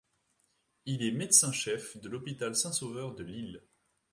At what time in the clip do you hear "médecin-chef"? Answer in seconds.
1.11-1.95